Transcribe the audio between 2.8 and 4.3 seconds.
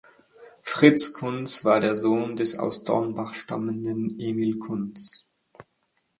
Dornach stammenden